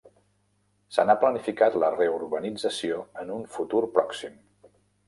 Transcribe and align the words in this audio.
Se 0.95 1.05
n'ha 1.09 1.15
planificat 1.25 1.77
la 1.83 1.91
reurbanització 1.99 2.99
en 3.25 3.33
un 3.39 3.47
futur 3.59 3.87
pròxim. 4.01 4.43